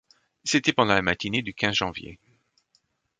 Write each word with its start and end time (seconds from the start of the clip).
C’était 0.43 0.73
pendant 0.73 0.95
la 0.95 1.03
matinée 1.03 1.43
du 1.43 1.53
quinze 1.53 1.75
janvier. 1.75 2.17